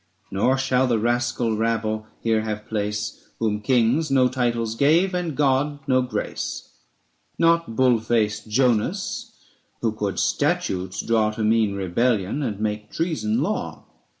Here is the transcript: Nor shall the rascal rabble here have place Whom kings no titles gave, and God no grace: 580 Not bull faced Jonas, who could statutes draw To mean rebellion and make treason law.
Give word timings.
Nor 0.31 0.57
shall 0.57 0.87
the 0.87 0.97
rascal 0.97 1.55
rabble 1.55 2.07
here 2.23 2.41
have 2.41 2.67
place 2.67 3.27
Whom 3.37 3.61
kings 3.61 4.09
no 4.09 4.29
titles 4.29 4.73
gave, 4.73 5.13
and 5.13 5.37
God 5.37 5.77
no 5.87 6.01
grace: 6.01 6.71
580 7.39 7.41
Not 7.43 7.75
bull 7.75 7.99
faced 7.99 8.49
Jonas, 8.49 9.31
who 9.81 9.91
could 9.91 10.17
statutes 10.17 11.05
draw 11.05 11.29
To 11.29 11.43
mean 11.43 11.75
rebellion 11.75 12.41
and 12.41 12.59
make 12.59 12.89
treason 12.91 13.43
law. 13.43 13.85